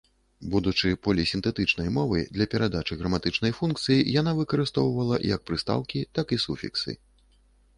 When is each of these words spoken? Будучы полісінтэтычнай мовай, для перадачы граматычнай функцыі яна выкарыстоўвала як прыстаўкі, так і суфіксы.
Будучы 0.51 0.89
полісінтэтычнай 1.07 1.91
мовай, 1.97 2.23
для 2.37 2.47
перадачы 2.53 2.97
граматычнай 3.01 3.53
функцыі 3.59 4.07
яна 4.19 4.31
выкарыстоўвала 4.39 5.21
як 5.35 5.47
прыстаўкі, 5.51 5.99
так 6.21 6.27
і 6.39 6.41
суфіксы. 6.47 6.99